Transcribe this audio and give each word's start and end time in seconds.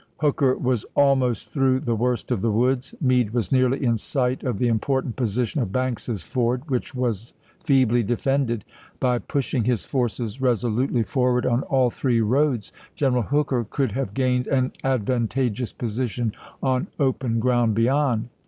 Hooker 0.17 0.57
was 0.57 0.83
almost 0.95 1.49
through 1.49 1.81
the 1.81 1.93
worst 1.93 2.31
of 2.31 2.41
the 2.41 2.49
woods; 2.49 2.95
Meade 2.99 3.35
was 3.35 3.51
nearly 3.51 3.83
in 3.83 3.97
sight 3.97 4.43
of 4.43 4.57
the 4.57 4.67
important 4.67 5.15
position 5.15 5.61
of 5.61 5.71
Banks's 5.71 6.23
ford 6.23 6.67
which 6.71 6.95
was 6.95 7.33
feebly 7.63 8.01
defended; 8.01 8.65
by 8.99 9.19
pushing 9.19 9.65
his 9.65 9.85
forces 9.85 10.41
resolutely 10.41 11.03
forward 11.03 11.45
on 11.45 11.61
all 11.61 11.91
three 11.91 12.19
roads, 12.19 12.73
General 12.95 13.21
Hooker 13.21 13.63
could 13.69 13.91
have 13.91 14.15
gained 14.15 14.47
an 14.47 14.71
advantageous 14.83 15.71
position 15.71 16.31
on 16.63 16.87
open 16.99 17.39
ground 17.39 17.75
beyond. 17.75 18.29